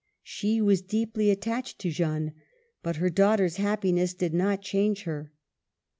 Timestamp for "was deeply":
0.61-1.29